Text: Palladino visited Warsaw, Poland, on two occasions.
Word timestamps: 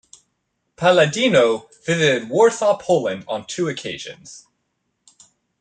Palladino 0.77 1.69
visited 1.85 2.27
Warsaw, 2.27 2.75
Poland, 2.79 3.23
on 3.27 3.45
two 3.45 3.67
occasions. 3.67 4.47